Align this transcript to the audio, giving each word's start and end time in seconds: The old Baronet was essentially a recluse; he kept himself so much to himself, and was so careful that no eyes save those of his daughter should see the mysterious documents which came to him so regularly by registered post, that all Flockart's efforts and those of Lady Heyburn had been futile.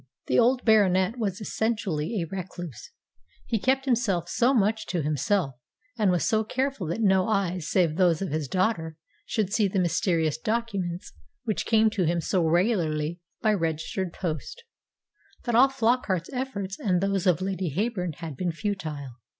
The 0.25 0.39
old 0.39 0.65
Baronet 0.65 1.19
was 1.19 1.39
essentially 1.39 2.19
a 2.19 2.25
recluse; 2.35 2.89
he 3.45 3.59
kept 3.59 3.85
himself 3.85 4.27
so 4.27 4.51
much 4.51 4.87
to 4.87 5.03
himself, 5.03 5.53
and 5.95 6.09
was 6.09 6.25
so 6.25 6.43
careful 6.43 6.87
that 6.87 7.01
no 7.01 7.27
eyes 7.27 7.69
save 7.69 7.95
those 7.97 8.19
of 8.19 8.31
his 8.31 8.47
daughter 8.47 8.97
should 9.27 9.53
see 9.53 9.67
the 9.67 9.77
mysterious 9.77 10.39
documents 10.39 11.13
which 11.43 11.67
came 11.67 11.91
to 11.91 12.05
him 12.05 12.19
so 12.19 12.43
regularly 12.43 13.19
by 13.43 13.53
registered 13.53 14.11
post, 14.11 14.63
that 15.43 15.53
all 15.53 15.67
Flockart's 15.69 16.31
efforts 16.33 16.79
and 16.79 16.99
those 16.99 17.27
of 17.27 17.39
Lady 17.39 17.69
Heyburn 17.71 18.13
had 18.15 18.35
been 18.35 18.51
futile. 18.51 19.09